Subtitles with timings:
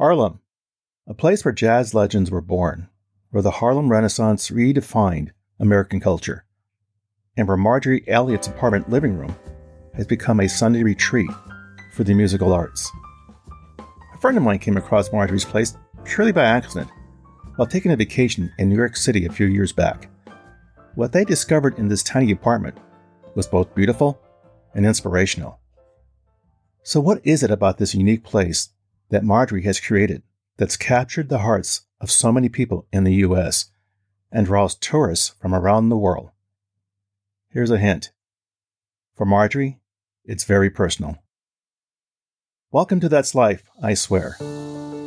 [0.00, 0.40] Harlem,
[1.06, 2.88] a place where jazz legends were born,
[3.32, 5.28] where the Harlem Renaissance redefined
[5.58, 6.46] American culture,
[7.36, 9.36] and where Marjorie Eliot's apartment living room
[9.94, 11.28] has become a Sunday retreat
[11.92, 12.90] for the musical arts.
[14.14, 16.88] A friend of mine came across Marjorie's place purely by accident
[17.56, 20.08] while taking a vacation in New York City a few years back.
[20.94, 22.78] What they discovered in this tiny apartment
[23.34, 24.18] was both beautiful
[24.74, 25.60] and inspirational.
[26.84, 28.70] So, what is it about this unique place
[29.10, 30.22] that Marjorie has created
[30.56, 33.66] that's captured the hearts of so many people in the U.S.
[34.30, 36.30] and draws tourists from around the world?
[37.50, 38.12] Here's a hint.
[39.14, 39.80] For Marjorie,
[40.24, 41.16] it's very personal.
[42.70, 44.36] Welcome to That's Life, I swear.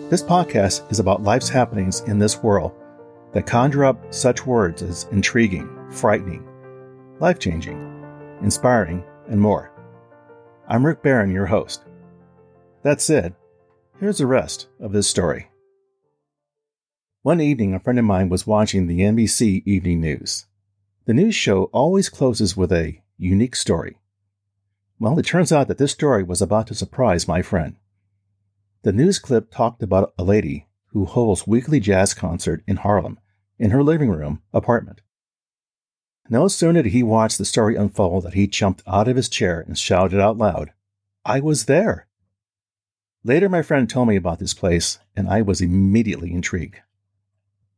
[0.10, 2.74] This podcast is about life's happenings in this world
[3.32, 6.46] that conjure up such words as intriguing, frightening,
[7.20, 7.80] life changing,
[8.42, 9.72] inspiring, and more.
[10.68, 11.84] I'm Rick Barron, your host.
[12.84, 13.34] That said,
[14.04, 15.50] here's the rest of this story.
[17.22, 20.46] One evening, a friend of mine was watching the NBC Evening News.
[21.06, 23.98] The news show always closes with a unique story.
[25.00, 27.78] Well, it turns out that this story was about to surprise my friend.
[28.82, 33.20] The news clip talked about a lady who holds weekly jazz concert in Harlem
[33.58, 35.00] in her living room apartment.
[36.30, 39.62] No sooner did he watch the story unfold that he jumped out of his chair
[39.62, 40.74] and shouted out loud,
[41.24, 42.10] I was there.
[43.26, 46.82] Later, my friend told me about this place, and I was immediately intrigued.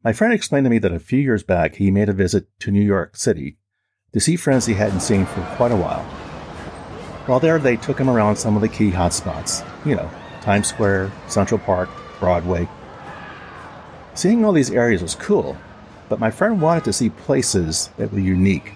[0.04, 2.72] My friend explained to me that a few years back he made a visit to
[2.72, 3.58] New York City
[4.12, 6.04] to see friends he hadn't seen for quite a while.
[7.28, 10.10] While there, they took him around some of the key hotspots, you know,
[10.42, 12.68] Times Square, Central Park, Broadway.
[14.16, 15.58] Seeing all these areas was cool,
[16.10, 18.74] but my friend wanted to see places that were unique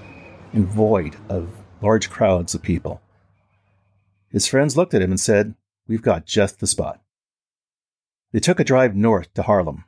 [0.53, 1.49] and void of
[1.81, 3.01] large crowds of people.
[4.31, 5.55] His friends looked at him and said,
[5.89, 7.01] We've got just the spot.
[8.31, 9.85] They took a drive north to Harlem.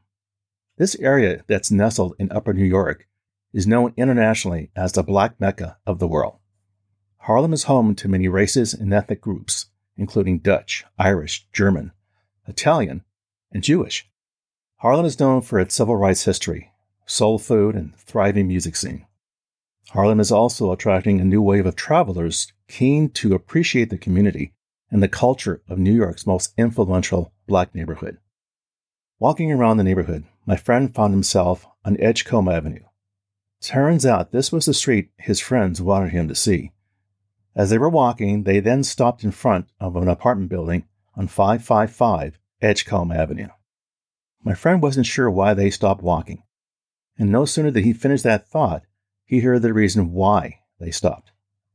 [0.78, 3.07] This area that's nestled in Upper New York
[3.53, 6.39] is known internationally as the Black Mecca of the world.
[7.19, 11.91] Harlem is home to many races and ethnic groups, including Dutch, Irish, German,
[12.47, 13.03] Italian,
[13.51, 14.09] and Jewish.
[14.78, 16.72] Harlem is known for its civil rights history,
[17.06, 19.06] soul food, and thriving music scene.
[19.89, 24.56] Harlem is also attracting a new wave of travelers keen to appreciate the community
[24.91, 28.18] and the culture of New York's most influential black neighborhood.
[29.19, 32.84] Walking around the neighborhood, my friend found himself on Edgecombe Avenue.
[33.62, 36.72] Turns out this was the street his friends wanted him to see.
[37.56, 40.85] As they were walking, they then stopped in front of an apartment building
[41.16, 43.50] on 555 Edgecombe Avenue.
[44.44, 46.44] My friend wasn't sure why they stopped walking,
[47.18, 48.84] and no sooner did he finish that thought,
[49.25, 51.31] he heard the reason why they stopped.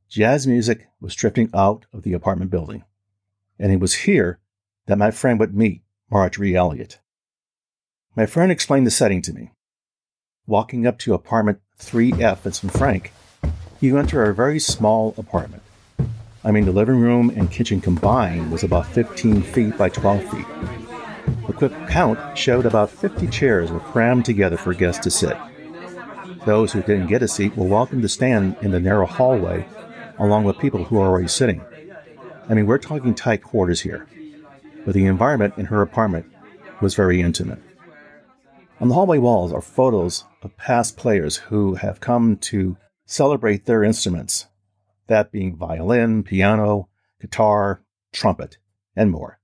[0.09, 2.83] Jazz music was drifting out of the apartment building,
[3.59, 4.39] and it was here
[4.87, 6.99] that my friend would meet Marjorie Eliot.
[8.15, 9.51] My friend explained the setting to me.
[10.45, 12.71] Walking up to apartment 3F at St.
[12.71, 13.11] Frank,
[13.79, 15.63] you enter a very small apartment.
[16.43, 20.45] I mean, the living room and kitchen combined was about 15 feet by 12 feet.
[21.49, 25.37] A quick count showed about 50 chairs were crammed together for guests to sit.
[26.45, 29.65] Those who didn't get a seat were welcome to stand in the narrow hallway
[30.19, 31.63] along with people who are already sitting.
[32.49, 34.07] I mean, we're talking tight quarters here,
[34.85, 36.25] but the environment in her apartment
[36.81, 37.59] was very intimate.
[38.79, 43.83] On the hallway walls are photos of past players who have come to celebrate their
[43.83, 44.47] instruments
[45.07, 47.81] that being violin, piano, guitar,
[48.13, 48.57] trumpet,
[48.95, 49.39] and more.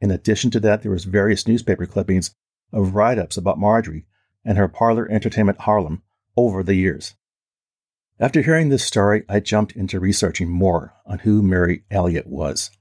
[0.00, 2.34] In addition to that, there was various newspaper clippings
[2.72, 4.06] of write-ups about Marjorie
[4.44, 6.02] and her parlor entertainment Harlem
[6.36, 7.14] over the years.
[8.20, 12.72] After hearing this story, I jumped into researching more on who Mary Eliot was.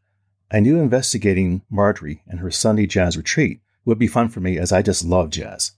[0.51, 4.71] I knew investigating Marjorie and her Sunday jazz retreat would be fun for me as
[4.71, 5.73] I just love jazz.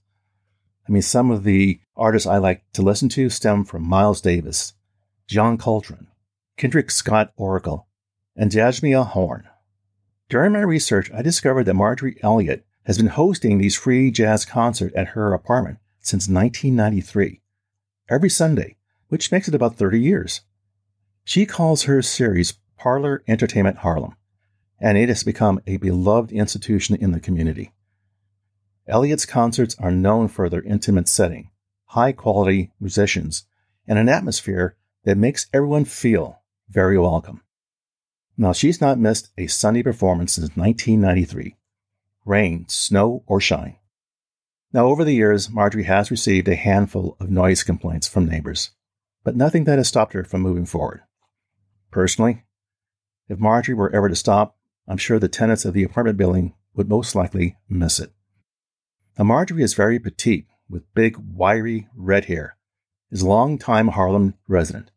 [0.88, 4.74] I mean, some of the artists I like to listen to stem from Miles Davis,
[5.28, 6.08] John Coltrane,
[6.56, 7.88] Kendrick Scott Oracle,
[8.38, 9.46] and Jazzmeia Horn.
[10.30, 14.96] During my research, I discovered that Marjorie Eliot has been hosting these free jazz concerts
[14.96, 17.42] at her apartment since 1993,
[18.10, 18.78] every Sunday,
[19.10, 20.42] which makes it about 30 years.
[21.24, 24.16] She calls her series Parlor Entertainment Harlem,
[24.80, 27.74] and it has become a beloved institution in the community.
[28.88, 31.52] Eliot's concerts are known for their intimate setting,
[31.88, 33.46] high quality musicians,
[33.88, 37.42] and an atmosphere that makes everyone feel very welcome.
[38.38, 41.58] Now, she's not missed a Sunday performance since 1993,
[42.26, 43.76] rain, snow, or shine.
[44.72, 48.72] Now, over the years, Marjorie has received a handful of noise complaints from neighbors,
[49.30, 51.02] but nothing that has stopped her from moving forward.
[51.92, 52.46] Personally,
[53.28, 56.90] if Marjorie were ever to stop, I'm sure the tenants of the apartment building would
[56.90, 58.12] most likely miss it.
[59.20, 62.58] Now, Marjorie is very petite with big, wiry red hair,
[63.12, 64.90] is a long-time Harlem resident,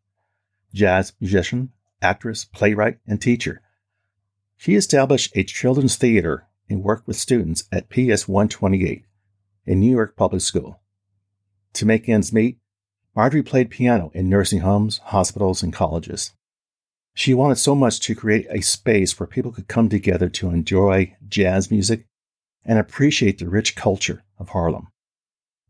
[0.73, 1.71] jazz musician,
[2.01, 3.61] actress, playwright, and teacher.
[4.57, 9.05] She established a children's theater and worked with students at PS 128,
[9.67, 10.81] a New York public school.
[11.73, 12.57] To make ends meet,
[13.15, 16.33] Marjorie played piano in nursing homes, hospitals, and colleges.
[17.13, 21.15] She wanted so much to create a space where people could come together to enjoy
[21.27, 22.07] jazz music
[22.65, 24.87] and appreciate the rich culture of Harlem.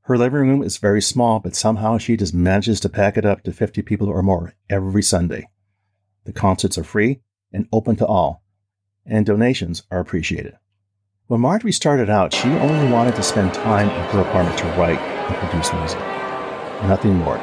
[0.03, 3.43] Her living room is very small, but somehow she just manages to pack it up
[3.43, 5.49] to 50 people or more every Sunday.
[6.23, 8.43] The concerts are free and open to all,
[9.05, 10.55] and donations are appreciated.
[11.27, 14.99] When Marjorie started out, she only wanted to spend time in her apartment to write
[14.99, 16.22] and produce music.
[16.83, 17.37] Nothing more.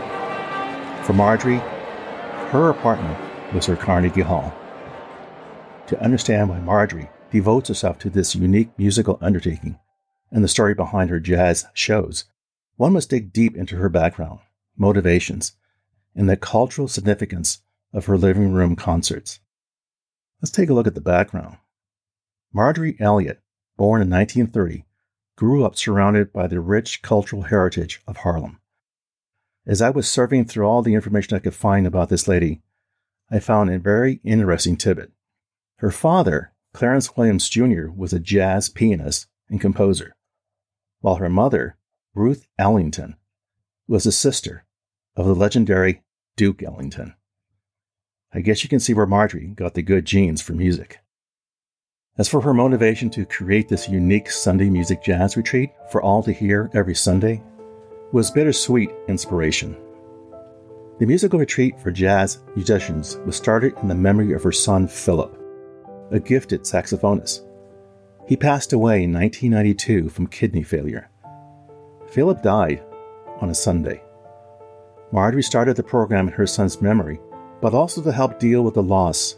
[1.04, 1.58] For Marjorie,
[2.50, 3.18] her apartment
[3.52, 4.54] was her Carnegie Hall.
[5.88, 9.78] To understand why Marjorie devotes herself to this unique musical undertaking
[10.30, 12.24] and the story behind her jazz shows,
[12.76, 14.40] one must dig deep into her background,
[14.76, 15.52] motivations,
[16.14, 17.62] and the cultural significance
[17.92, 19.40] of her living room concerts.
[20.40, 21.56] Let's take a look at the background.
[22.52, 23.40] Marjorie Eliot
[23.80, 24.84] born in 1930,
[25.36, 28.59] grew up surrounded by the rich cultural heritage of Harlem.
[29.66, 32.62] As I was surfing through all the information I could find about this lady,
[33.30, 35.12] I found a very interesting tidbit.
[35.76, 40.16] Her father, Clarence Williams Jr., was a jazz pianist and composer,
[41.00, 41.76] while her mother,
[42.14, 43.16] Ruth Ellington,
[43.86, 44.64] was a sister
[45.16, 46.02] of the legendary
[46.36, 47.14] Duke Ellington.
[48.32, 51.00] I guess you can see where Marjorie got the good genes for music.
[52.16, 56.32] As for her motivation to create this unique Sunday music jazz retreat for all to
[56.32, 57.42] hear every Sunday,
[58.12, 59.76] was bittersweet inspiration.
[60.98, 65.40] The musical retreat for jazz musicians was started in the memory of her son Philip,
[66.10, 67.46] a gifted saxophonist.
[68.26, 71.08] He passed away in 1992 from kidney failure.
[72.08, 72.82] Philip died
[73.40, 74.02] on a Sunday.
[75.12, 77.20] Marjorie started the program in her son's memory,
[77.60, 79.36] but also to help deal with the loss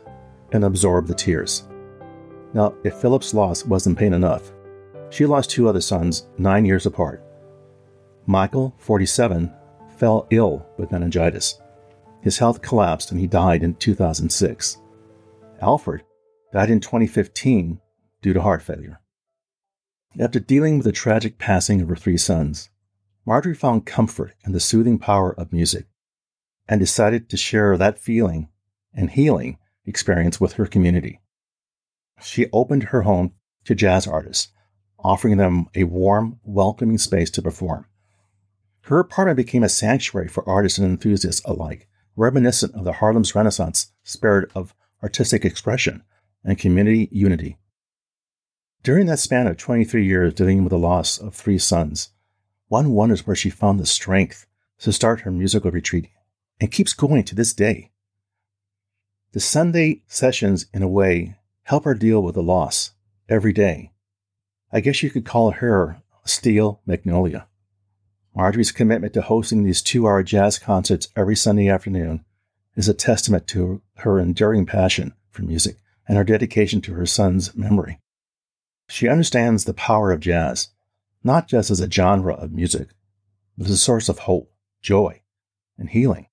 [0.52, 1.68] and absorb the tears.
[2.54, 4.50] Now, if Philip's loss wasn't pain enough,
[5.10, 7.22] she lost two other sons nine years apart.
[8.26, 9.52] Michael, 47,
[9.96, 11.60] fell ill with meningitis.
[12.20, 14.78] His health collapsed and he died in 2006.
[15.60, 16.02] Alfred
[16.52, 17.80] died in 2015
[18.20, 19.00] due to heart failure.
[20.18, 22.70] After dealing with the tragic passing of her three sons,
[23.26, 25.86] Marjorie found comfort in the soothing power of music
[26.68, 28.48] and decided to share that feeling
[28.94, 31.20] and healing experience with her community
[32.24, 33.32] she opened her home
[33.64, 34.48] to jazz artists,
[34.98, 37.86] offering them a warm, welcoming space to perform.
[38.86, 43.92] Her apartment became a sanctuary for artists and enthusiasts alike, reminiscent of the Harlem's Renaissance
[44.02, 46.02] spirit of artistic expression
[46.44, 47.58] and community unity.
[48.82, 52.10] During that span of 23 years dealing with the loss of three sons,
[52.66, 54.46] one wonders where she found the strength
[54.80, 56.08] to start her musical retreat
[56.60, 57.92] and keeps going to this day.
[59.30, 62.90] The Sunday sessions, in a way, help her deal with the loss
[63.28, 63.92] every day.
[64.72, 67.46] I guess you could call her Steel Magnolia.
[68.34, 72.24] Marjorie's commitment to hosting these two hour jazz concerts every Sunday afternoon
[72.74, 75.76] is a testament to her enduring passion for music
[76.08, 78.00] and her dedication to her son's memory.
[78.88, 80.68] She understands the power of jazz,
[81.22, 82.88] not just as a genre of music,
[83.56, 85.22] but as a source of hope, joy,
[85.78, 86.26] and healing.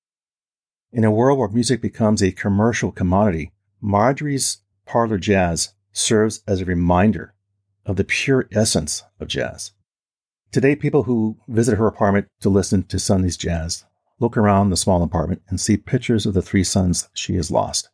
[0.91, 3.51] In a world where music becomes a commercial commodity,
[3.81, 7.33] Marjorie's parlor jazz serves as a reminder
[7.85, 9.71] of the pure essence of jazz.
[10.51, 13.85] Today, people who visit her apartment to listen to Sunday's jazz
[14.19, 17.89] look around the small apartment and see pictures of the three sons she has lost.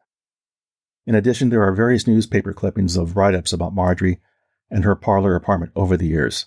[1.06, 4.22] In addition, there are various newspaper clippings of write ups about Marjorie
[4.72, 6.46] and her parlor apartment over the years.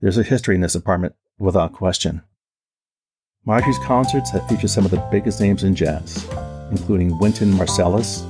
[0.00, 2.22] There's a history in this apartment without question.
[3.44, 6.26] Marjorie's concerts have featured some of the biggest names in jazz,
[6.70, 8.22] including Wynton Marsalis,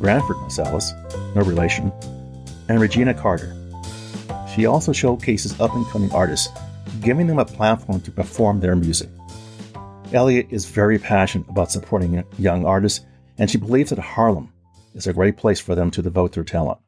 [0.00, 1.90] Branford Marsalis, no relation,
[2.68, 3.56] and Regina Carter.
[4.56, 6.48] She also showcases up and coming artists,
[7.02, 9.10] giving them a platform to perform their music.
[10.14, 13.04] Eliot is very passionate about supporting young artists,
[13.36, 14.50] and she believes that Harlem
[14.94, 16.78] is a great place for them to devote their talent.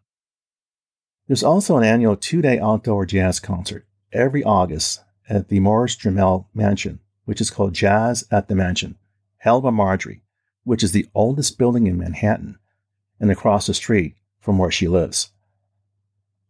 [1.27, 6.47] There's also an annual two day outdoor jazz concert every August at the Morris Jumel
[6.55, 8.97] Mansion, which is called Jazz at the Mansion,
[9.37, 10.23] held by Marjorie,
[10.65, 12.59] which is the oldest building in Manhattan
[13.21, 15.33] and across the street from where she lives.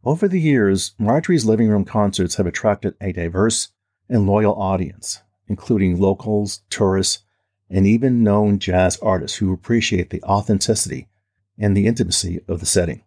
[0.05, 3.69] Over the years, Marjorie's living room concerts have attracted a diverse
[4.09, 7.25] and loyal audience, including locals, tourists,
[7.69, 11.09] and even known jazz artists who appreciate the authenticity
[11.59, 13.02] and the intimacy of the setting.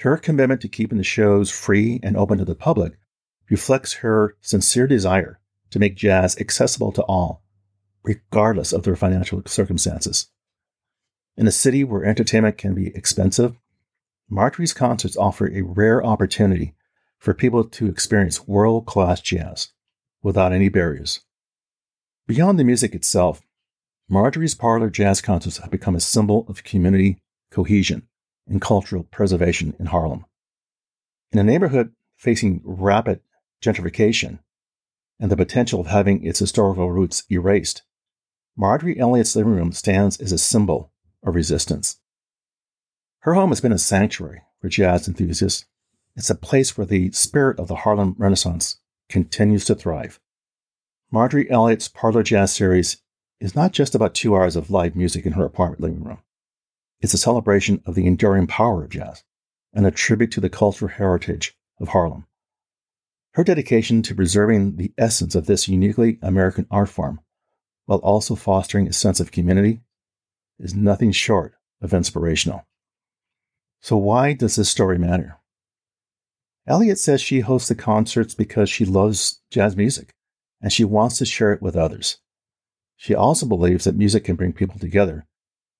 [0.00, 2.98] Her commitment to keeping the shows free and open to the public
[3.48, 7.42] reflects her sincere desire to make jazz accessible to all,
[8.02, 10.28] regardless of their financial circumstances.
[11.36, 13.56] In a city where entertainment can be expensive,
[14.28, 16.74] Marjorie's concerts offer a rare opportunity
[17.18, 19.68] for people to experience world class jazz
[20.22, 21.20] without any barriers.
[22.26, 23.40] Beyond the music itself,
[24.08, 28.08] Marjorie's parlor jazz concerts have become a symbol of community cohesion
[28.48, 30.24] and cultural preservation in Harlem.
[31.32, 33.20] In a neighborhood facing rapid
[33.62, 34.40] gentrification
[35.20, 37.82] and the potential of having its historical roots erased,
[38.56, 40.92] Marjorie Eliot's living room stands as a symbol
[41.24, 42.00] of resistance.
[43.26, 45.64] Her home has been a sanctuary for jazz enthusiasts.
[46.14, 48.78] It's a place where the spirit of the Harlem Renaissance
[49.08, 50.20] continues to thrive.
[51.10, 52.98] Marjorie Eliot's Parlor Jazz series
[53.40, 56.18] is not just about two hours of live music in her apartment living room.
[57.00, 59.24] It's a celebration of the enduring power of jazz
[59.74, 62.28] and a tribute to the cultural heritage of Harlem.
[63.32, 67.18] Her dedication to preserving the essence of this uniquely American art form
[67.86, 69.80] while also fostering a sense of community
[70.60, 72.64] is nothing short of inspirational.
[73.86, 75.38] So, why does this story matter?
[76.66, 80.12] Eliot says she hosts the concerts because she loves jazz music
[80.60, 82.18] and she wants to share it with others.
[82.96, 85.24] She also believes that music can bring people together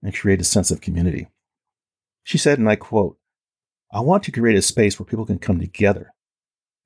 [0.04, 1.26] and create a sense of community.
[2.22, 3.18] She said, and I quote,
[3.92, 6.12] I want to create a space where people can come together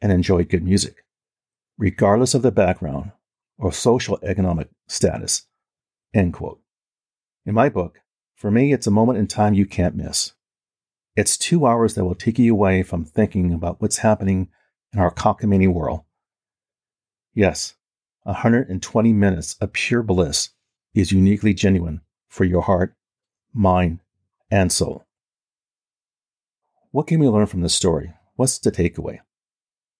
[0.00, 1.04] and enjoy good music,
[1.76, 3.12] regardless of their background
[3.58, 5.46] or social economic status.
[6.14, 6.62] End quote.
[7.44, 8.00] In my book,
[8.36, 10.32] for me, it's a moment in time you can't miss.
[11.16, 14.48] It's two hours that will take you away from thinking about what's happening
[14.92, 16.02] in our cockamamie world.
[17.34, 17.74] Yes,
[18.24, 20.50] 120 minutes of pure bliss
[20.94, 22.94] is uniquely genuine for your heart,
[23.52, 24.00] mind,
[24.50, 25.04] and soul.
[26.92, 28.12] What can we learn from this story?
[28.36, 29.20] What's the takeaway?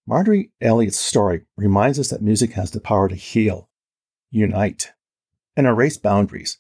[0.06, 3.68] Marjorie Eliot's story reminds us that music has the power to heal,
[4.30, 4.92] unite,
[5.56, 6.58] and erase boundaries,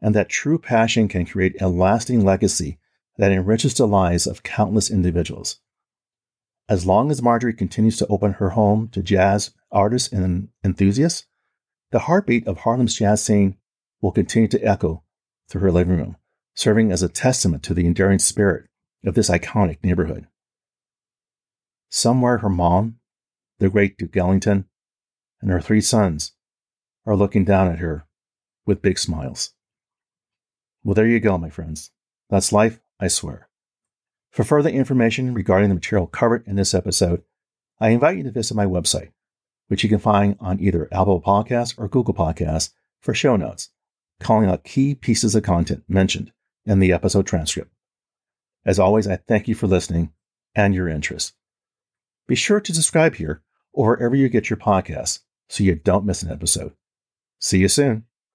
[0.00, 2.78] and that true passion can create a lasting legacy
[3.18, 5.60] that enriches the lives of countless individuals.
[6.68, 11.26] As long as Marjorie continues to open her home to jazz artists and enthusiasts,
[11.92, 13.56] the heartbeat of Harlem's jazz scene
[14.00, 15.04] will continue to echo
[15.48, 16.16] through her living room,
[16.54, 18.68] serving as a testament to the enduring spirit
[19.04, 20.26] of this iconic neighborhood.
[21.88, 22.96] Somewhere her mom,
[23.58, 24.66] the great Duke Ellington,
[25.40, 26.32] and her three sons
[27.06, 28.06] are looking down at her
[28.66, 29.52] with big smiles.
[30.82, 31.92] Well, there you go, my friends.
[32.28, 33.48] That's life, I swear.
[34.30, 37.22] For further information regarding the material covered in this episode,
[37.80, 39.12] I invite you to visit my website,
[39.68, 43.70] which you can find on either Apple Podcasts or Google Podcasts for show notes,
[44.20, 46.32] calling out key pieces of content mentioned
[46.64, 47.72] in the episode transcript.
[48.64, 50.12] As always, I thank you for listening
[50.54, 51.34] and your interest.
[52.26, 56.22] Be sure to subscribe here or wherever you get your podcasts so you don't miss
[56.22, 56.72] an episode.
[57.38, 58.04] See you soon.